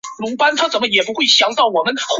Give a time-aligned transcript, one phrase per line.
[0.01, 2.03] 低放射性废物之外所有放射性核废料的总称。